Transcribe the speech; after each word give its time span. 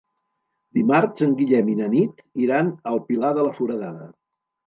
Dimarts 0.77 1.25
en 1.25 1.35
Guillem 1.41 1.69
i 1.73 1.75
na 1.81 1.89
Nit 1.91 2.23
iran 2.45 2.71
al 2.93 2.99
Pilar 3.09 3.31
de 3.41 3.47
la 3.49 3.53
Foradada. 3.59 4.09